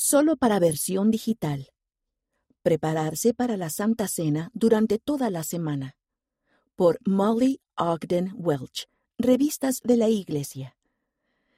Solo 0.00 0.36
para 0.36 0.60
versión 0.60 1.10
digital. 1.10 1.72
Prepararse 2.62 3.34
para 3.34 3.56
la 3.56 3.68
Santa 3.68 4.06
Cena 4.06 4.48
durante 4.54 5.00
toda 5.00 5.28
la 5.28 5.42
semana. 5.42 5.96
Por 6.76 7.00
Molly 7.04 7.60
Ogden 7.76 8.32
Welch, 8.36 8.86
Revistas 9.18 9.80
de 9.82 9.96
la 9.96 10.08
Iglesia. 10.08 10.76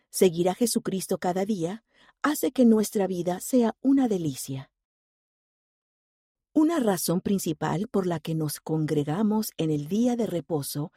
Seguir 0.08 0.48
a 0.48 0.54
Jesucristo 0.54 1.18
cada 1.18 1.45
día 1.45 1.84
hace 2.22 2.50
que 2.50 2.64
nuestra 2.64 3.06
vida 3.06 3.40
sea 3.40 3.76
una 3.82 4.08
delicia. 4.08 4.70
Una 6.54 6.80
razón 6.80 7.20
principal 7.20 7.88
por 7.88 8.06
la 8.06 8.20
que 8.20 8.34
nos 8.34 8.58
congregamos 8.58 9.50
en 9.58 9.70
el 9.70 9.86
día 9.86 10.16
de 10.16 10.26
reposo 10.26 10.92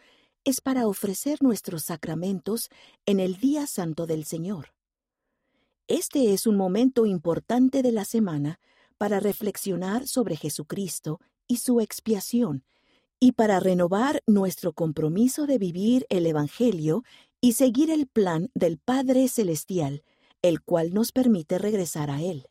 es 0.45 0.61
para 0.61 0.87
ofrecer 0.87 1.43
nuestros 1.43 1.83
sacramentos 1.83 2.69
en 3.05 3.19
el 3.19 3.35
día 3.35 3.67
santo 3.67 4.05
del 4.05 4.23
Señor. 4.23 4.73
Este 5.87 6.33
es 6.33 6.47
un 6.47 6.55
momento 6.55 7.05
importante 7.05 7.81
de 7.81 7.91
la 7.91 8.05
semana 8.05 8.59
para 8.97 9.19
reflexionar 9.19 10.07
sobre 10.07 10.37
Jesucristo 10.37 11.19
y 11.45 11.57
su 11.57 11.81
expiación, 11.81 12.63
y 13.19 13.33
para 13.33 13.59
renovar 13.59 14.21
nuestro 14.25 14.73
compromiso 14.73 15.45
de 15.45 15.57
vivir 15.57 16.05
el 16.09 16.25
Evangelio 16.25 17.03
y 17.41 17.53
seguir 17.53 17.89
el 17.89 18.07
plan 18.07 18.49
del 18.53 18.77
Padre 18.77 19.27
Celestial, 19.27 20.03
el 20.41 20.61
cual 20.61 20.93
nos 20.93 21.11
permite 21.11 21.57
regresar 21.57 22.09
a 22.09 22.21
Él. 22.21 22.47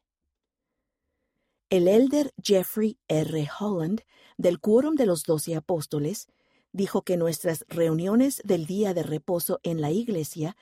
El 1.70 1.88
elder 1.88 2.34
Jeffrey 2.42 2.98
R. 3.08 3.48
Holland, 3.58 4.02
del 4.36 4.60
Quórum 4.60 4.94
de 4.94 5.06
los 5.06 5.24
Doce 5.24 5.56
Apóstoles, 5.56 6.28
dijo 6.72 7.00
que 7.00 7.16
nuestras 7.16 7.64
reuniones 7.68 8.42
del 8.44 8.66
día 8.66 8.92
de 8.92 9.02
reposo 9.02 9.58
en 9.62 9.80
la 9.80 9.90
Iglesia 9.90 10.54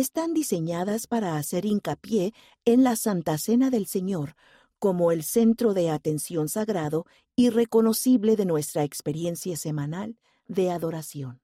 están 0.00 0.34
diseñadas 0.34 1.06
para 1.06 1.38
hacer 1.38 1.64
hincapié 1.64 2.34
en 2.66 2.84
la 2.84 2.96
Santa 2.96 3.38
Cena 3.38 3.70
del 3.70 3.86
Señor 3.86 4.36
como 4.78 5.10
el 5.10 5.22
centro 5.22 5.72
de 5.72 5.88
atención 5.88 6.50
sagrado 6.50 7.06
y 7.34 7.48
reconocible 7.48 8.36
de 8.36 8.44
nuestra 8.44 8.84
experiencia 8.84 9.56
semanal 9.56 10.18
de 10.48 10.70
adoración. 10.70 11.40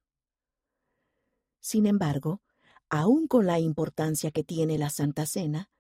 Sin 1.61 1.87
embargo, 1.87 2.43
aun 2.91 3.27
con 3.27 3.47
la 3.47 3.59
importancia 3.59 4.31
que 4.31 4.45
tiene 4.45 4.77
la 4.77 4.91
Santa 4.91 5.25
Cena, 5.25 5.71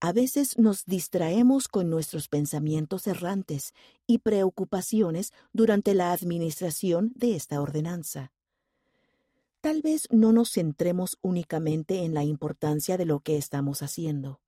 a 0.00 0.12
veces 0.12 0.56
nos 0.56 0.86
distraemos 0.86 1.68
con 1.68 1.90
nuestros 1.90 2.28
pensamientos 2.28 3.06
errantes 3.06 3.74
y 4.06 4.18
preocupaciones 4.18 5.34
durante 5.52 5.92
la 5.92 6.12
administración 6.12 7.12
de 7.14 7.36
esta 7.36 7.60
ordenanza. 7.60 8.33
Tal 9.64 9.80
vez 9.80 10.08
no 10.10 10.34
nos 10.34 10.50
centremos 10.52 11.16
únicamente 11.22 12.04
en 12.04 12.12
la 12.12 12.22
importancia 12.22 12.98
de 12.98 13.06
lo 13.06 13.20
que 13.20 13.38
estamos 13.38 13.80
haciendo. 13.80 14.42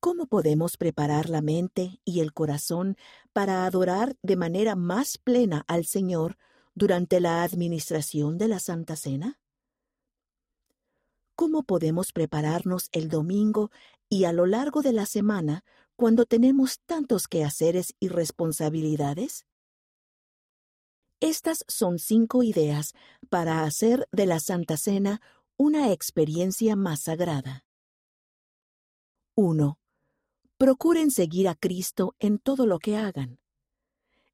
¿Cómo 0.00 0.26
podemos 0.26 0.76
preparar 0.76 1.28
la 1.30 1.40
mente 1.40 2.00
y 2.04 2.18
el 2.18 2.32
corazón 2.32 2.96
para 3.32 3.64
adorar 3.64 4.16
de 4.24 4.34
manera 4.34 4.74
más 4.74 5.18
plena 5.18 5.64
al 5.68 5.84
Señor 5.84 6.36
durante 6.74 7.20
la 7.20 7.44
administración 7.44 8.38
de 8.38 8.48
la 8.48 8.58
Santa 8.58 8.96
Cena? 8.96 9.38
¿Cómo 11.36 11.62
podemos 11.62 12.10
prepararnos 12.10 12.88
el 12.90 13.08
domingo 13.08 13.70
y 14.08 14.24
a 14.24 14.32
lo 14.32 14.46
largo 14.46 14.82
de 14.82 14.94
la 14.94 15.06
semana 15.06 15.62
cuando 15.94 16.26
tenemos 16.26 16.80
tantos 16.86 17.28
quehaceres 17.28 17.94
y 18.00 18.08
responsabilidades? 18.08 19.46
Estas 21.24 21.64
son 21.68 21.98
cinco 21.98 22.42
ideas 22.42 22.92
para 23.24 23.64
hacer 23.64 24.08
de 24.12 24.26
la 24.26 24.40
Santa 24.40 24.76
Cena 24.76 25.20
una 25.56 25.92
experiencia 25.92 26.76
más 26.76 27.00
sagrada. 27.00 27.64
1. 29.34 29.78
Procuren 30.56 31.10
seguir 31.10 31.48
a 31.48 31.54
Cristo 31.54 32.14
en 32.18 32.38
todo 32.38 32.66
lo 32.66 32.78
que 32.78 32.96
hagan. 32.96 33.38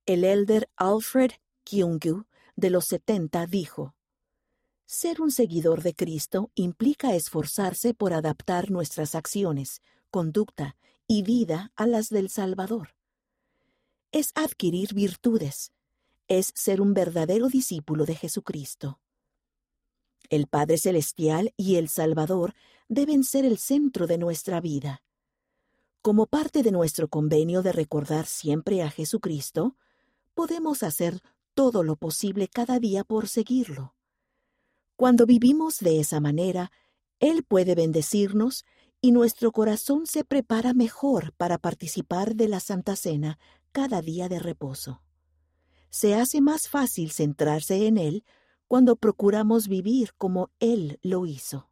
El 0.06 0.24
elder 0.24 0.68
Alfred 0.76 1.32
Kyungyu 1.64 2.26
de 2.56 2.70
los 2.70 2.86
70 2.86 3.46
dijo, 3.46 3.94
ser 4.92 5.20
un 5.20 5.30
seguidor 5.30 5.84
de 5.84 5.94
Cristo 5.94 6.50
implica 6.56 7.14
esforzarse 7.14 7.94
por 7.94 8.12
adaptar 8.12 8.72
nuestras 8.72 9.14
acciones, 9.14 9.82
conducta 10.10 10.76
y 11.06 11.22
vida 11.22 11.72
a 11.76 11.86
las 11.86 12.08
del 12.08 12.28
Salvador. 12.28 12.96
Es 14.10 14.32
adquirir 14.34 14.92
virtudes, 14.92 15.72
es 16.30 16.52
ser 16.54 16.80
un 16.80 16.94
verdadero 16.94 17.48
discípulo 17.48 18.06
de 18.06 18.14
Jesucristo. 18.14 19.00
El 20.28 20.46
Padre 20.46 20.78
Celestial 20.78 21.52
y 21.56 21.74
el 21.74 21.88
Salvador 21.88 22.54
deben 22.88 23.24
ser 23.24 23.44
el 23.44 23.58
centro 23.58 24.06
de 24.06 24.16
nuestra 24.16 24.60
vida. 24.60 25.02
Como 26.02 26.26
parte 26.26 26.62
de 26.62 26.70
nuestro 26.70 27.08
convenio 27.08 27.62
de 27.62 27.72
recordar 27.72 28.26
siempre 28.26 28.80
a 28.80 28.90
Jesucristo, 28.90 29.76
podemos 30.34 30.84
hacer 30.84 31.20
todo 31.54 31.82
lo 31.82 31.96
posible 31.96 32.46
cada 32.46 32.78
día 32.78 33.02
por 33.02 33.26
seguirlo. 33.26 33.96
Cuando 34.94 35.26
vivimos 35.26 35.80
de 35.80 35.98
esa 35.98 36.20
manera, 36.20 36.70
Él 37.18 37.42
puede 37.42 37.74
bendecirnos 37.74 38.64
y 39.00 39.10
nuestro 39.10 39.50
corazón 39.50 40.06
se 40.06 40.24
prepara 40.24 40.74
mejor 40.74 41.32
para 41.32 41.58
participar 41.58 42.36
de 42.36 42.46
la 42.46 42.60
Santa 42.60 42.94
Cena 42.94 43.40
cada 43.72 44.00
día 44.00 44.28
de 44.28 44.38
reposo. 44.38 45.02
Se 45.90 46.14
hace 46.14 46.40
más 46.40 46.68
fácil 46.68 47.10
centrarse 47.10 47.86
en 47.86 47.98
Él 47.98 48.24
cuando 48.68 48.96
procuramos 48.96 49.68
vivir 49.68 50.14
como 50.16 50.50
Él 50.60 50.98
lo 51.02 51.26
hizo. 51.26 51.68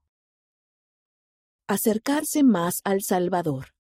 Acercarse 1.67 2.43
más 2.43 2.81
al 2.85 3.03
Salvador. 3.03 3.75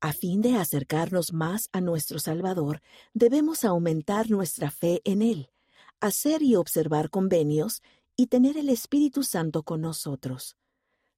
A 0.00 0.12
fin 0.12 0.40
de 0.40 0.54
acercarnos 0.54 1.32
más 1.32 1.68
a 1.72 1.80
nuestro 1.80 2.18
Salvador, 2.20 2.80
debemos 3.14 3.64
aumentar 3.64 4.30
nuestra 4.30 4.70
fe 4.70 5.00
en 5.04 5.22
Él 5.22 5.50
hacer 6.00 6.42
y 6.42 6.54
observar 6.54 7.10
convenios 7.10 7.82
y 8.16 8.26
tener 8.28 8.56
el 8.56 8.68
Espíritu 8.68 9.22
Santo 9.22 9.62
con 9.62 9.80
nosotros. 9.80 10.56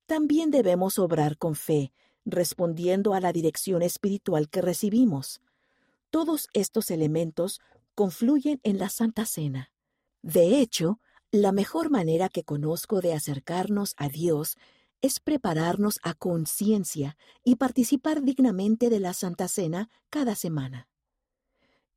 También 0.06 0.50
debemos 0.50 0.98
obrar 0.98 1.36
con 1.36 1.54
fe, 1.54 1.92
respondiendo 2.24 3.14
a 3.14 3.20
la 3.20 3.32
dirección 3.32 3.82
espiritual 3.82 4.48
que 4.48 4.62
recibimos. 4.62 5.40
Todos 6.10 6.48
estos 6.52 6.90
elementos 6.90 7.60
confluyen 7.94 8.60
en 8.62 8.78
la 8.78 8.88
Santa 8.88 9.26
Cena. 9.26 9.72
De 10.22 10.60
hecho, 10.60 11.00
la 11.30 11.52
mejor 11.52 11.90
manera 11.90 12.28
que 12.28 12.44
conozco 12.44 13.00
de 13.00 13.14
acercarnos 13.14 13.94
a 13.96 14.08
Dios 14.08 14.56
es 15.00 15.20
prepararnos 15.20 16.00
a 16.02 16.14
conciencia 16.14 17.16
y 17.44 17.56
participar 17.56 18.22
dignamente 18.22 18.90
de 18.90 19.00
la 19.00 19.14
Santa 19.14 19.48
Cena 19.48 19.88
cada 20.10 20.34
semana. 20.34 20.88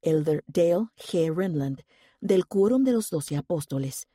Elder 0.02 0.44
Dale 0.47 0.90
G. 0.97 1.34
Renland 1.35 1.81
del 2.22 2.46
quórum 2.46 2.84
de 2.84 2.94
los 2.94 3.09
doce 3.09 3.35
apóstoles, 3.35 4.07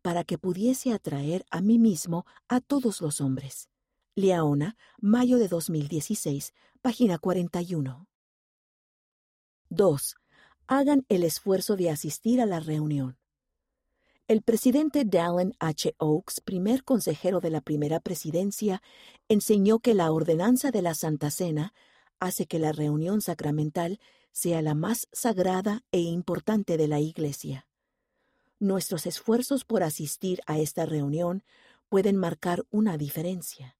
para 0.00 0.24
que 0.24 0.38
pudiese 0.38 0.92
atraer 0.92 1.44
a 1.50 1.60
mí 1.60 1.78
mismo 1.78 2.26
a 2.48 2.60
todos 2.60 3.00
los 3.00 3.20
hombres. 3.20 3.68
Leona, 4.16 4.76
mayo 5.00 5.38
de 5.38 5.48
2016, 5.48 6.54
página 6.80 7.18
41. 7.18 8.08
2. 9.72 10.16
Hagan 10.66 11.06
el 11.08 11.24
esfuerzo 11.24 11.76
de 11.76 11.88
asistir 11.88 12.42
a 12.42 12.46
la 12.46 12.60
reunión. 12.60 13.16
El 14.28 14.42
presidente 14.42 15.04
Dallin 15.04 15.54
H. 15.58 15.94
Oaks, 15.98 16.40
primer 16.40 16.84
consejero 16.84 17.40
de 17.40 17.50
la 17.50 17.62
primera 17.62 17.98
presidencia, 17.98 18.82
enseñó 19.28 19.78
que 19.78 19.94
la 19.94 20.12
ordenanza 20.12 20.70
de 20.70 20.82
la 20.82 20.94
Santa 20.94 21.30
Cena 21.30 21.72
hace 22.20 22.46
que 22.46 22.58
la 22.58 22.72
reunión 22.72 23.22
sacramental 23.22 23.98
sea 24.30 24.60
la 24.60 24.74
más 24.74 25.08
sagrada 25.10 25.84
e 25.90 26.00
importante 26.00 26.76
de 26.76 26.88
la 26.88 27.00
Iglesia. 27.00 27.66
Nuestros 28.58 29.06
esfuerzos 29.06 29.64
por 29.64 29.82
asistir 29.82 30.40
a 30.46 30.58
esta 30.58 30.84
reunión 30.84 31.44
pueden 31.88 32.16
marcar 32.16 32.64
una 32.70 32.98
diferencia. 32.98 33.76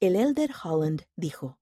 El 0.00 0.16
elder 0.16 0.50
Holland 0.62 1.04
dijo, 1.16 1.58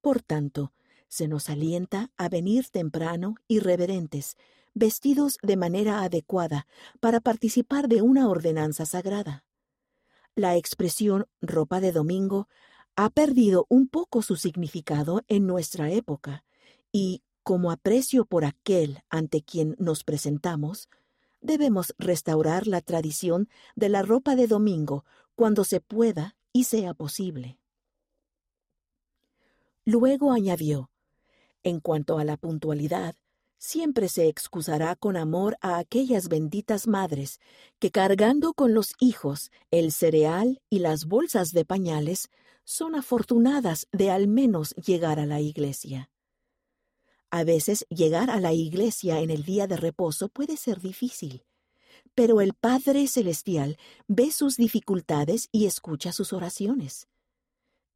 Por 0.00 0.22
tanto, 0.22 0.72
se 1.10 1.28
nos 1.28 1.50
alienta 1.50 2.10
a 2.16 2.28
venir 2.28 2.68
temprano 2.70 3.34
y 3.48 3.58
reverentes, 3.58 4.36
vestidos 4.74 5.38
de 5.42 5.56
manera 5.56 6.02
adecuada 6.02 6.66
para 7.00 7.20
participar 7.20 7.88
de 7.88 8.00
una 8.00 8.28
ordenanza 8.28 8.86
sagrada. 8.86 9.44
La 10.36 10.56
expresión 10.56 11.26
ropa 11.42 11.80
de 11.80 11.90
domingo 11.90 12.48
ha 12.94 13.10
perdido 13.10 13.66
un 13.68 13.88
poco 13.88 14.22
su 14.22 14.36
significado 14.36 15.22
en 15.26 15.46
nuestra 15.46 15.90
época, 15.90 16.44
y, 16.92 17.22
como 17.42 17.72
aprecio 17.72 18.24
por 18.24 18.44
aquel 18.44 19.02
ante 19.10 19.42
quien 19.42 19.74
nos 19.78 20.04
presentamos, 20.04 20.88
debemos 21.40 21.94
restaurar 21.98 22.68
la 22.68 22.80
tradición 22.82 23.48
de 23.74 23.88
la 23.88 24.02
ropa 24.02 24.36
de 24.36 24.46
domingo 24.46 25.04
cuando 25.34 25.64
se 25.64 25.80
pueda 25.80 26.36
y 26.52 26.64
sea 26.64 26.94
posible. 26.94 27.58
Luego 29.84 30.30
añadió, 30.30 30.90
en 31.62 31.80
cuanto 31.80 32.18
a 32.18 32.24
la 32.24 32.36
puntualidad, 32.36 33.14
siempre 33.58 34.08
se 34.08 34.26
excusará 34.26 34.96
con 34.96 35.16
amor 35.16 35.56
a 35.60 35.78
aquellas 35.78 36.28
benditas 36.28 36.86
madres 36.86 37.38
que 37.78 37.90
cargando 37.90 38.54
con 38.54 38.72
los 38.74 38.94
hijos 39.00 39.50
el 39.70 39.92
cereal 39.92 40.62
y 40.70 40.78
las 40.78 41.04
bolsas 41.04 41.52
de 41.52 41.64
pañales 41.64 42.30
son 42.64 42.94
afortunadas 42.94 43.86
de 43.92 44.10
al 44.10 44.28
menos 44.28 44.74
llegar 44.76 45.20
a 45.20 45.26
la 45.26 45.40
iglesia. 45.40 46.10
A 47.30 47.44
veces 47.44 47.86
llegar 47.90 48.30
a 48.30 48.40
la 48.40 48.52
iglesia 48.54 49.20
en 49.20 49.30
el 49.30 49.44
día 49.44 49.66
de 49.66 49.76
reposo 49.76 50.28
puede 50.28 50.56
ser 50.56 50.80
difícil, 50.80 51.44
pero 52.14 52.40
el 52.40 52.54
Padre 52.54 53.06
Celestial 53.06 53.76
ve 54.08 54.32
sus 54.32 54.56
dificultades 54.56 55.48
y 55.52 55.66
escucha 55.66 56.12
sus 56.12 56.32
oraciones. 56.32 57.09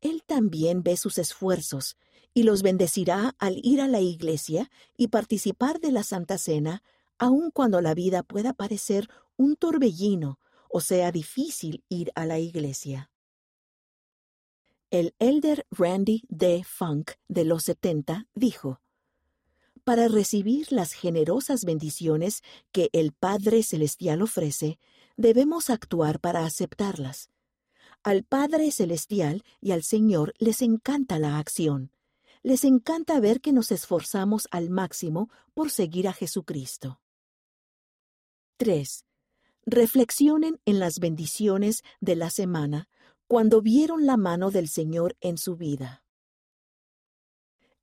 Él 0.05 0.23
también 0.25 0.85
ve 0.85 0.97
sus 0.97 1.19
esfuerzos 1.19 1.97
y 2.35 2.43
los 2.43 2.63
bendecirá 2.63 3.35
al 3.39 3.59
ir 3.65 3.81
a 3.81 3.89
la 3.89 4.01
iglesia 4.01 4.71
y 4.97 5.09
participar 5.09 5.81
de 5.81 5.91
la 5.91 6.03
Santa 6.03 6.37
Cena, 6.37 6.83
aun 7.19 7.51
cuando 7.51 7.81
la 7.81 7.95
vida 7.95 8.23
pueda 8.23 8.53
parecer 8.53 9.09
un 9.37 9.57
torbellino 9.57 10.39
o 10.69 10.81
sea 10.81 11.11
difícil 11.11 11.85
ir 11.89 12.13
a 12.17 12.27
la 12.27 12.39
iglesia. 12.39 13.11
El 14.91 15.15
elder 15.19 15.67
Randy 15.71 16.25
D. 16.29 16.65
Funk 16.65 17.13
de 17.29 17.45
los 17.45 17.65
70 17.65 18.27
dijo, 18.35 18.81
Para 19.85 20.09
recibir 20.09 20.71
las 20.71 20.93
generosas 20.93 21.65
bendiciones 21.65 22.43
que 22.73 22.91
el 22.93 23.13
Padre 23.13 23.63
Celestial 23.63 24.21
ofrece, 24.21 24.79
debemos 25.17 25.71
actuar 25.71 26.21
para 26.21 26.45
aceptarlas. 26.45 27.31
Al 28.05 28.23
Padre 28.23 28.71
Celestial 28.71 29.43
y 29.63 29.71
al 29.71 29.83
Señor 29.83 30.35
les 30.37 30.61
encanta 30.61 31.19
la 31.19 31.39
acción. 31.39 31.91
Les 32.43 32.65
encanta 32.65 33.19
ver 33.19 33.41
que 33.41 33.55
nos 33.55 33.73
esforzamos 33.73 34.47
al 34.51 34.69
máximo 34.69 35.31
por 35.55 35.71
seguir 35.71 36.07
a 36.07 36.13
Jesucristo. 36.13 37.01
3. 38.59 39.07
Reflexionen 39.65 40.61
en 40.67 40.81
las 40.81 40.99
bendiciones 40.99 41.83
de 42.01 42.17
la 42.17 42.29
semana 42.29 42.91
cuando 43.27 43.63
vieron 43.63 44.05
la 44.05 44.19
mano 44.19 44.51
del 44.51 44.69
Señor 44.69 45.17
en 45.23 45.39
su 45.39 45.57
vida. 45.57 46.05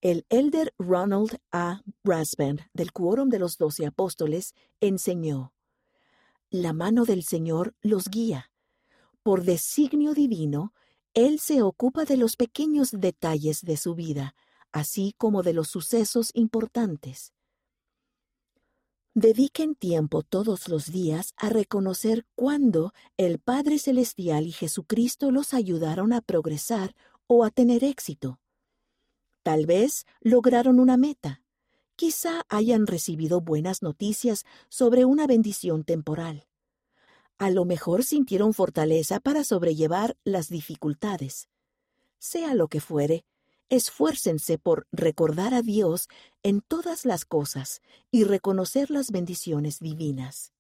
El 0.02 0.28
elder 0.30 0.76
Ronald 0.78 1.40
A. 1.52 1.82
Brasband 2.04 2.62
del 2.74 2.94
Quórum 2.94 3.30
de 3.30 3.40
los 3.40 3.58
Doce 3.58 3.88
Apóstoles 3.88 4.54
enseñó: 4.82 5.56
La 6.52 6.74
mano 6.74 7.06
del 7.06 7.24
Señor 7.24 7.74
los 7.82 8.08
guía. 8.08 8.51
Por 9.24 9.44
designio 9.44 10.14
divino, 10.14 10.74
Él 11.14 11.40
se 11.40 11.62
ocupa 11.62 12.06
de 12.06 12.18
los 12.18 12.36
pequeños 12.36 12.90
detalles 12.92 13.62
de 13.62 13.78
su 13.78 13.94
vida, 13.94 14.36
así 14.72 15.14
como 15.18 15.44
de 15.44 15.54
los 15.54 15.68
sucesos 15.68 16.32
importantes. 16.34 17.34
Dediquen 19.14 19.76
tiempo 19.76 20.24
todos 20.24 20.70
los 20.70 20.92
días 20.92 21.34
a 21.38 21.50
reconocer 21.50 22.26
cuándo 22.34 22.94
el 23.18 23.40
Padre 23.40 23.78
Celestial 23.78 24.48
y 24.48 24.54
Jesucristo 24.54 25.30
los 25.32 25.54
ayudaron 25.54 26.14
a 26.14 26.22
progresar 26.22 26.96
o 27.28 27.44
a 27.44 27.52
tener 27.52 27.84
éxito. 27.84 28.40
Tal 29.44 29.66
vez 29.66 30.06
lograron 30.22 30.80
una 30.80 30.98
meta. 30.98 31.44
Quizá 31.96 32.44
hayan 32.50 32.88
recibido 32.88 33.42
buenas 33.42 33.84
noticias 33.84 34.46
sobre 34.70 35.06
una 35.06 35.28
bendición 35.28 35.84
temporal. 35.84 36.48
A 37.42 37.50
lo 37.50 37.66
mejor 37.66 38.04
sintieron 38.04 38.54
fortaleza 38.54 39.20
para 39.20 39.44
sobrellevar 39.44 40.16
las 40.24 40.48
dificultades. 40.48 41.50
Sea 42.20 42.54
lo 42.54 42.68
que 42.68 42.82
fuere, 42.82 43.26
esfuércense 43.68 44.60
por 44.60 44.86
recordar 44.92 45.56
a 45.56 45.64
Dios 45.64 46.08
en 46.44 46.62
todas 46.62 47.04
las 47.04 47.26
cosas 47.26 47.82
y 48.12 48.26
reconocer 48.26 48.92
las 48.92 49.10
bendiciones 49.10 49.80
divinas. 49.80 50.54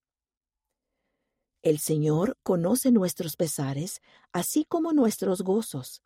El 1.62 1.78
Señor 1.78 2.40
conoce 2.42 2.92
nuestros 2.92 3.36
pesares, 3.36 4.02
así 4.34 4.66
como 4.66 4.92
nuestros 4.92 5.44
gozos. 5.44 6.02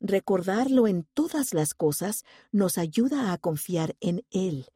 Recordarlo 0.00 0.86
en 0.86 1.08
todas 1.14 1.54
las 1.54 1.72
cosas 1.72 2.26
nos 2.52 2.76
ayuda 2.76 3.32
a 3.32 3.38
confiar 3.38 3.96
en 4.00 4.26
Él 4.30 4.66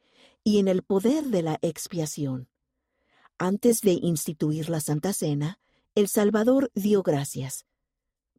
y 0.42 0.58
en 0.58 0.68
el 0.68 0.82
poder 0.82 1.24
de 1.24 1.42
la 1.42 1.58
expiación. 1.60 2.48
Antes 3.38 3.80
de 3.80 3.92
instituir 3.92 4.68
la 4.68 4.80
Santa 4.80 5.12
Cena, 5.12 5.58
el 5.94 6.08
Salvador 6.08 6.70
dio 6.74 7.02
gracias. 7.02 7.66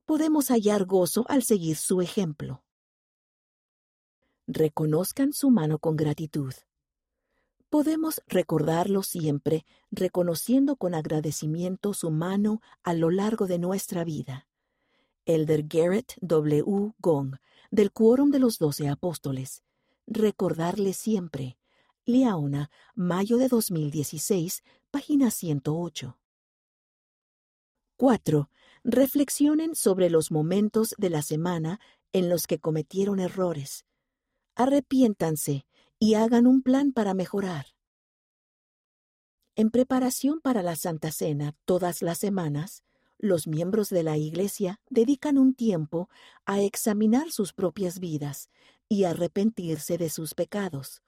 Podemos 0.06 0.50
hallar 0.50 0.86
gozo 0.86 1.26
al 1.28 1.44
seguir 1.44 1.78
su 1.78 2.02
ejemplo 2.02 2.66
reconozcan 4.48 5.34
su 5.34 5.50
mano 5.50 5.80
con 5.80 5.96
gratitud. 5.96 6.54
Podemos 7.70 8.22
recordarlo 8.28 9.04
siempre 9.04 9.66
reconociendo 9.92 10.76
con 10.76 10.94
agradecimiento 10.94 11.94
su 11.94 12.12
mano 12.12 12.62
a 12.84 12.94
lo 12.94 13.10
largo 13.10 13.48
de 13.48 13.60
nuestra 13.60 14.04
vida. 14.04 14.48
Elder 15.26 15.64
Garrett 15.64 16.14
W. 16.22 16.94
Gong, 17.00 17.36
del 17.72 17.92
Quórum 17.92 18.30
de 18.30 18.40
los 18.40 18.60
Doce 18.60 18.88
Apóstoles. 18.88 19.64
Recordarle 20.06 20.94
siempre. 20.94 21.58
Liaona, 22.06 22.70
mayo 22.94 23.38
de 23.38 23.48
2016, 23.48 24.64
página 24.96 25.30
108. 25.30 26.18
4. 27.98 28.50
Reflexionen 28.86 29.76
sobre 29.76 30.10
los 30.10 30.32
momentos 30.32 30.96
de 30.98 31.10
la 31.10 31.22
semana 31.22 31.82
en 32.14 32.30
los 32.30 32.48
que 32.48 32.60
cometieron 32.60 33.20
errores 33.20 33.84
arrepiéntanse 34.56 35.68
y 36.00 36.14
hagan 36.14 36.48
un 36.48 36.62
plan 36.62 36.94
para 36.94 37.14
mejorar. 37.14 37.66
En 39.58 39.70
preparación 39.70 40.40
para 40.40 40.64
la 40.64 40.78
Santa 40.78 41.12
Cena 41.12 41.54
todas 41.66 42.02
las 42.02 42.20
semanas, 42.20 42.86
los 43.18 43.48
miembros 43.48 43.90
de 43.90 44.04
la 44.04 44.16
Iglesia 44.16 44.80
dedican 44.90 45.38
un 45.38 45.56
tiempo 45.56 46.08
a 46.46 46.62
examinar 46.62 47.34
sus 47.34 47.52
propias 47.52 48.00
vidas 48.00 48.50
y 48.88 49.04
arrepentirse 49.04 49.98
de 49.98 50.10
sus 50.10 50.34
pecados. 50.36 51.02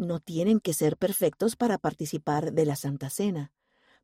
No 0.00 0.18
tienen 0.18 0.60
que 0.60 0.72
ser 0.72 0.96
perfectos 0.96 1.56
para 1.56 1.76
participar 1.76 2.54
de 2.54 2.64
la 2.64 2.74
Santa 2.74 3.10
Cena, 3.10 3.52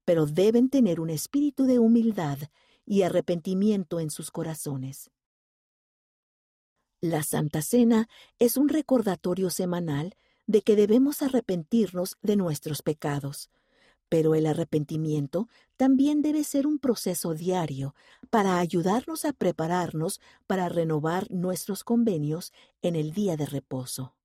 pero 0.05 0.27
deben 0.27 0.69
tener 0.69 1.01
un 1.01 1.09
espíritu 1.09 1.65
de 1.65 1.79
humildad 1.79 2.37
y 2.85 3.01
arrepentimiento 3.01 3.99
en 3.99 4.11
sus 4.11 4.31
corazones. 4.31 5.11
La 7.01 7.23
Santa 7.23 7.63
Cena 7.63 8.11
es 8.39 8.59
un 8.59 8.69
recordatorio 8.69 9.49
semanal 9.49 10.17
de 10.47 10.61
que 10.61 10.77
debemos 10.77 11.23
arrepentirnos 11.23 12.19
de 12.21 12.37
nuestros 12.37 12.83
pecados, 12.83 13.49
pero 14.11 14.35
el 14.35 14.45
arrepentimiento 14.45 15.49
también 15.79 16.21
debe 16.21 16.45
ser 16.45 16.67
un 16.67 16.79
proceso 16.79 17.33
diario 17.33 17.95
para 18.29 18.59
ayudarnos 18.59 19.25
a 19.25 19.33
prepararnos 19.33 20.21
para 20.47 20.69
renovar 20.69 21.31
nuestros 21.31 21.85
convenios 21.85 22.53
en 22.83 22.97
el 22.97 23.13
día 23.13 23.39
de 23.39 23.47
reposo. 23.47 24.16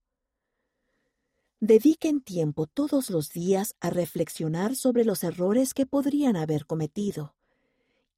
Dediquen 1.63 2.22
tiempo 2.22 2.65
todos 2.65 3.12
los 3.12 3.30
días 3.30 3.75
a 3.82 3.91
reflexionar 3.91 4.75
sobre 4.75 5.06
los 5.06 5.24
errores 5.24 5.75
que 5.75 5.86
podrían 5.86 6.36
haber 6.36 6.65
cometido, 6.65 7.36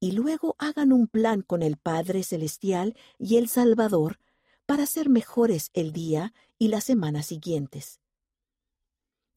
y 0.00 0.12
luego 0.12 0.56
hagan 0.58 0.94
un 0.94 1.08
plan 1.08 1.42
con 1.42 1.62
el 1.62 1.76
Padre 1.76 2.22
Celestial 2.22 2.96
y 3.18 3.36
el 3.36 3.50
Salvador 3.50 4.18
para 4.64 4.86
ser 4.86 5.10
mejores 5.10 5.68
el 5.74 5.92
día 5.92 6.32
y 6.58 6.68
las 6.68 6.84
semanas 6.84 7.26
siguientes. 7.26 8.00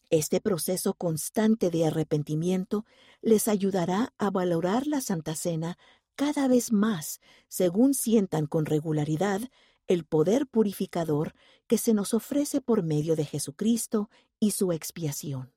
Este 0.09 0.39
proceso 0.39 0.93
constante 0.93 1.69
de 1.69 1.85
arrepentimiento 1.85 2.85
les 3.21 3.49
ayudará 3.49 4.13
a 4.17 4.29
valorar 4.29 4.87
la 4.87 5.01
Santa 5.01 5.35
Cena 5.35 5.77
cada 6.17 6.49
vez 6.49 6.73
más 6.73 7.21
según 7.47 7.93
sientan 7.93 8.47
con 8.47 8.65
regularidad 8.65 9.39
el 9.87 10.03
poder 10.03 10.47
purificador 10.47 11.33
que 11.67 11.77
se 11.77 11.93
nos 11.93 12.13
ofrece 12.13 12.59
por 12.59 12.83
medio 12.83 13.15
de 13.15 13.23
Jesucristo 13.23 14.09
y 14.39 14.51
su 14.51 14.73
expiación. 14.73 15.53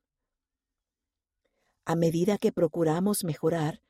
A 1.84 1.96
medida 1.96 2.38
que 2.38 2.52
procuramos 2.52 3.24
mejorar, 3.24 3.82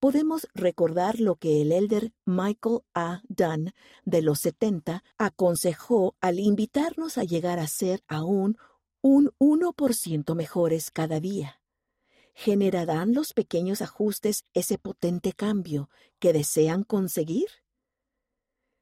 podemos 0.00 0.48
recordar 0.54 1.20
lo 1.20 1.36
que 1.36 1.60
el 1.60 1.70
elder 1.70 2.12
Michael 2.24 2.80
A. 2.94 3.22
Dunn 3.28 3.72
de 4.04 4.22
los 4.22 4.40
70 4.40 5.04
aconsejó 5.18 6.16
al 6.20 6.40
invitarnos 6.40 7.18
a 7.18 7.24
llegar 7.24 7.58
a 7.58 7.66
ser 7.66 8.02
aún 8.08 8.56
un 9.02 9.30
1% 9.38 10.34
mejores 10.34 10.90
cada 10.90 11.20
día. 11.20 11.60
¿Generarán 12.34 13.14
los 13.14 13.32
pequeños 13.32 13.80
ajustes 13.80 14.44
ese 14.54 14.76
potente 14.76 15.32
cambio 15.32 15.88
que 16.18 16.32
desean 16.32 16.82
conseguir? 16.82 17.46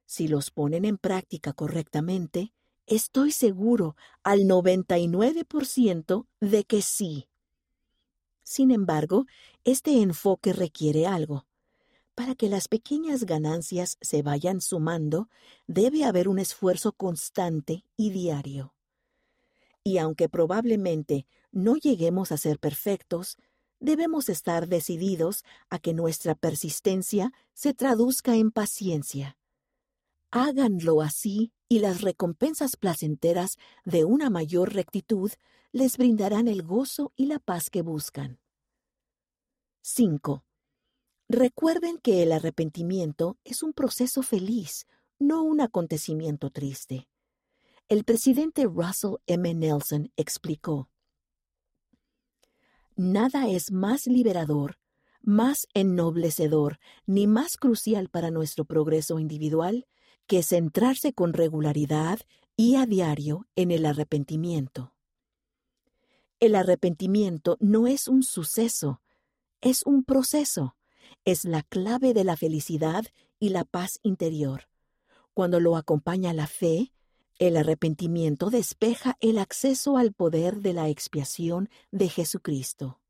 Si 0.07 0.27
los 0.27 0.51
ponen 0.51 0.85
en 0.85 0.97
práctica 0.99 1.53
correctamente, 1.53 2.53
estoy 2.87 3.31
seguro 3.31 3.95
al 4.23 4.41
99% 4.41 6.27
de 6.41 6.65
que 6.65 6.83
sí. 6.83 7.29
Sin 8.43 8.71
embargo, 8.71 9.27
este 9.65 10.01
enfoque 10.01 10.53
requiere 10.53 11.07
algo. 11.07 11.47
Para 12.15 12.35
que 12.35 12.49
las 12.49 12.69
pequeñas 12.69 13.25
ganancias 13.25 13.97
se 14.01 14.23
vayan 14.23 14.61
sumando, 14.61 15.29
debe 15.67 16.05
haber 16.05 16.29
un 16.29 16.39
esfuerzo 16.39 16.93
constante 16.93 17.85
y 17.97 18.11
diario. 18.11 18.75
Y 19.85 19.99
aunque 19.99 20.29
probablemente 20.29 21.27
no 21.51 21.77
lleguemos 21.77 22.33
a 22.33 22.37
ser 22.37 22.59
perfectos, 22.59 23.37
debemos 23.81 24.29
estar 24.29 24.69
decididos 24.69 25.45
a 25.69 25.79
que 25.79 25.93
nuestra 25.93 26.35
persistencia 26.35 27.33
se 27.53 27.75
traduzca 27.75 28.37
en 28.37 28.53
paciencia. 28.53 29.37
Háganlo 30.31 31.03
así 31.03 31.53
y 31.69 31.81
las 31.81 32.01
recompensas 32.01 32.77
placenteras 32.77 33.59
de 33.85 34.05
una 34.05 34.31
mayor 34.31 34.73
rectitud 34.73 35.33
les 35.73 35.97
brindarán 35.97 36.49
el 36.49 36.62
gozo 36.62 37.12
y 37.17 37.27
la 37.27 37.39
paz 37.39 37.71
que 37.71 37.83
buscan. 37.83 38.39
5. 39.83 40.45
Recuerden 41.29 41.99
que 41.99 42.23
el 42.23 42.33
arrepentimiento 42.33 43.37
es 43.43 43.62
un 43.62 43.73
proceso 43.73 44.23
feliz, 44.23 44.87
no 45.19 45.43
un 45.43 45.61
acontecimiento 45.61 46.51
triste. 46.51 47.09
El 47.93 48.05
presidente 48.05 48.65
Russell 48.65 49.17
M. 49.27 49.53
Nelson 49.53 50.11
explicó, 50.17 50.89
Nada 52.97 53.51
es 53.51 53.71
más 53.71 54.07
liberador, 54.07 54.79
más 55.21 55.67
ennoblecedor, 55.75 56.79
ni 57.05 57.27
más 57.27 57.59
crucial 57.59 58.09
para 58.09 58.31
nuestro 58.31 58.65
progreso 58.65 59.19
individual 59.19 59.87
que 60.27 60.43
centrarse 60.43 61.13
con 61.13 61.35
regularidad 61.35 62.19
y 62.57 62.77
a 62.77 62.87
diario 62.87 63.47
en 63.57 63.71
el 63.71 63.85
arrepentimiento. 63.85 64.95
El 66.41 66.55
arrepentimiento 66.55 67.59
no 67.61 67.87
es 67.87 68.09
un 68.09 68.23
suceso, 68.23 69.03
es 69.61 69.83
un 69.85 70.03
proceso, 70.03 70.77
es 71.27 71.45
la 71.45 71.63
clave 71.63 72.15
de 72.15 72.25
la 72.25 72.39
felicidad 72.39 73.05
y 73.39 73.51
la 73.51 73.65
paz 73.65 74.01
interior. 74.03 74.71
Cuando 75.35 75.61
lo 75.61 75.77
acompaña 75.77 76.33
la 76.33 76.47
fe, 76.47 76.95
el 77.39 77.57
arrepentimiento 77.57 78.51
despeja 78.51 79.17
el 79.21 79.39
acceso 79.39 79.97
al 79.97 80.12
poder 80.12 80.61
de 80.61 80.73
la 80.73 80.89
expiación 80.89 81.69
de 81.91 82.09
Jesucristo. 82.09 83.01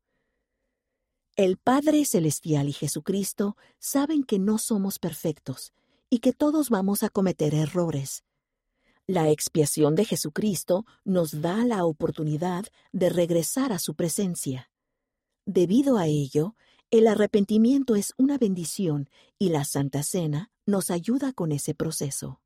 El 1.35 1.57
Padre 1.57 2.05
Celestial 2.05 2.69
y 2.69 2.73
Jesucristo 2.73 3.57
saben 3.79 4.23
que 4.23 4.37
no 4.37 4.59
somos 4.59 4.99
perfectos 4.99 5.73
y 6.09 6.19
que 6.19 6.31
todos 6.31 6.69
vamos 6.69 7.01
a 7.01 7.09
cometer 7.09 7.55
errores. 7.55 8.23
La 9.07 9.31
expiación 9.31 9.95
de 9.95 10.05
Jesucristo 10.05 10.85
nos 11.03 11.41
da 11.41 11.65
la 11.65 11.85
oportunidad 11.85 12.65
de 12.91 13.09
regresar 13.09 13.73
a 13.73 13.79
su 13.79 13.95
presencia. 13.95 14.69
Debido 15.45 15.97
a 15.97 16.05
ello, 16.05 16.55
el 16.91 17.07
arrepentimiento 17.07 17.95
es 17.95 18.13
una 18.17 18.37
bendición 18.37 19.09
y 19.39 19.49
la 19.49 19.65
Santa 19.65 20.03
Cena 20.03 20.51
nos 20.67 20.91
ayuda 20.91 21.33
con 21.33 21.51
ese 21.51 21.73
proceso. 21.73 22.42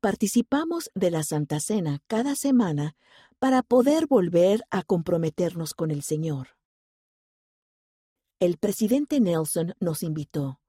Participamos 0.00 0.90
de 0.94 1.10
la 1.10 1.22
Santa 1.22 1.60
Cena 1.60 2.00
cada 2.06 2.34
semana 2.36 2.96
para 3.38 3.62
poder 3.62 4.06
volver 4.06 4.64
a 4.70 4.82
comprometernos 4.82 5.74
con 5.74 5.90
el 5.90 6.02
Señor. 6.02 6.56
El 8.38 8.58
presidente 8.58 9.20
Nelson 9.20 9.74
nos 9.80 10.02
invitó 10.02 10.60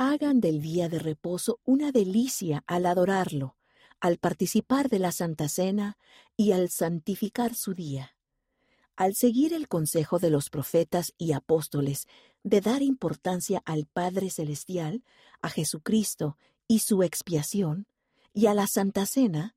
hagan 0.00 0.40
del 0.40 0.62
día 0.62 0.88
de 0.88 0.98
reposo 0.98 1.60
una 1.64 1.92
delicia 1.92 2.64
al 2.66 2.86
adorarlo, 2.86 3.58
al 4.00 4.16
participar 4.16 4.88
de 4.88 4.98
la 4.98 5.12
Santa 5.12 5.46
Cena 5.46 5.98
y 6.38 6.52
al 6.52 6.70
santificar 6.70 7.54
su 7.54 7.74
día. 7.74 8.16
Al 8.96 9.14
seguir 9.14 9.52
el 9.52 9.68
consejo 9.68 10.18
de 10.18 10.30
los 10.30 10.48
profetas 10.48 11.12
y 11.18 11.32
apóstoles 11.32 12.06
de 12.44 12.62
dar 12.62 12.80
importancia 12.80 13.60
al 13.66 13.84
Padre 13.84 14.30
Celestial, 14.30 15.04
a 15.42 15.50
Jesucristo 15.50 16.38
y 16.66 16.78
su 16.78 17.02
expiación, 17.02 17.86
y 18.32 18.46
a 18.46 18.54
la 18.54 18.66
Santa 18.66 19.06
Cena, 19.06 19.56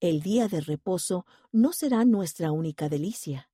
el 0.00 0.20
día 0.20 0.48
de 0.48 0.60
reposo 0.60 1.26
no 1.50 1.72
será 1.72 2.04
nuestra 2.04 2.52
única 2.52 2.88
delicia. 2.88 3.50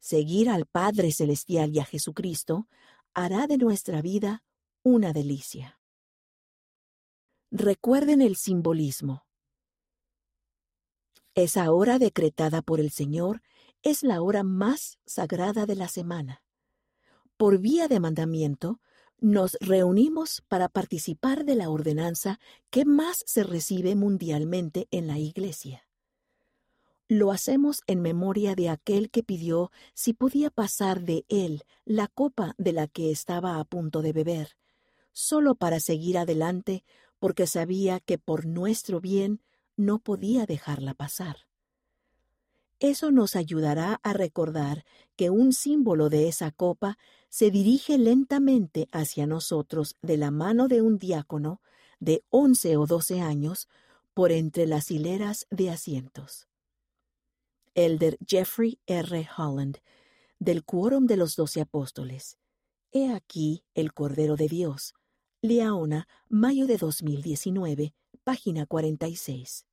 Seguir 0.00 0.48
al 0.48 0.66
Padre 0.66 1.12
Celestial 1.12 1.74
y 1.74 1.80
a 1.80 1.84
Jesucristo 1.84 2.68
hará 3.14 3.46
de 3.46 3.56
nuestra 3.56 4.02
vida 4.02 4.44
una 4.82 5.12
delicia. 5.12 5.80
Recuerden 7.50 8.20
el 8.20 8.36
simbolismo. 8.36 9.26
Esa 11.34 11.70
hora 11.72 11.98
decretada 11.98 12.62
por 12.62 12.80
el 12.80 12.90
Señor 12.90 13.42
es 13.82 14.02
la 14.02 14.22
hora 14.22 14.42
más 14.42 14.98
sagrada 15.06 15.66
de 15.66 15.76
la 15.76 15.88
semana. 15.88 16.42
Por 17.36 17.58
vía 17.58 17.88
de 17.88 18.00
mandamiento, 18.00 18.80
nos 19.20 19.56
reunimos 19.60 20.42
para 20.48 20.68
participar 20.68 21.44
de 21.44 21.54
la 21.54 21.70
ordenanza 21.70 22.38
que 22.70 22.84
más 22.84 23.22
se 23.26 23.42
recibe 23.42 23.94
mundialmente 23.94 24.88
en 24.90 25.06
la 25.06 25.18
Iglesia. 25.18 25.86
Lo 27.08 27.30
hacemos 27.30 27.82
en 27.86 28.02
memoria 28.02 28.54
de 28.56 28.68
aquel 28.68 29.10
que 29.10 29.22
pidió 29.22 29.70
si 29.94 30.12
podía 30.12 30.50
pasar 30.50 31.02
de 31.02 31.24
él 31.28 31.62
la 31.84 32.08
copa 32.08 32.54
de 32.58 32.72
la 32.72 32.88
que 32.88 33.10
estaba 33.10 33.60
a 33.60 33.64
punto 33.64 34.02
de 34.02 34.12
beber, 34.12 34.56
solo 35.12 35.54
para 35.54 35.78
seguir 35.78 36.18
adelante 36.18 36.84
porque 37.18 37.46
sabía 37.46 38.00
que 38.00 38.18
por 38.18 38.44
nuestro 38.44 39.00
bien 39.00 39.40
no 39.76 39.98
podía 39.98 40.46
dejarla 40.46 40.94
pasar. 40.94 41.45
Eso 42.78 43.10
nos 43.10 43.36
ayudará 43.36 44.00
a 44.02 44.12
recordar 44.12 44.84
que 45.16 45.30
un 45.30 45.52
símbolo 45.52 46.10
de 46.10 46.28
esa 46.28 46.50
copa 46.50 46.98
se 47.28 47.50
dirige 47.50 47.96
lentamente 47.96 48.88
hacia 48.92 49.26
nosotros 49.26 49.94
de 50.02 50.16
la 50.16 50.30
mano 50.30 50.68
de 50.68 50.82
un 50.82 50.98
diácono 50.98 51.60
de 52.00 52.24
once 52.28 52.76
o 52.76 52.86
doce 52.86 53.20
años 53.20 53.68
por 54.12 54.32
entre 54.32 54.66
las 54.66 54.90
hileras 54.90 55.46
de 55.50 55.70
asientos. 55.70 56.48
Elder 57.74 58.18
Jeffrey 58.26 58.78
R. 58.86 59.28
Holland, 59.36 59.78
del 60.38 60.64
Quórum 60.64 61.06
de 61.06 61.16
los 61.16 61.36
Doce 61.36 61.60
Apóstoles. 61.60 62.38
He 62.92 63.12
aquí 63.12 63.64
el 63.74 63.92
Cordero 63.92 64.36
de 64.36 64.48
Dios, 64.48 64.94
Leona, 65.42 66.08
mayo 66.28 66.66
de 66.66 66.78
2019, 66.78 67.94
página 68.24 68.66
46. 68.66 69.66